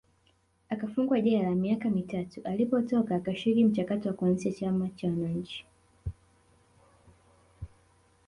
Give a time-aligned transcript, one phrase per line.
[0.69, 5.65] akafungwa jela miaka mitatu alipotoka akashiriki mchakato wa kuanzisha chama cha Wananchi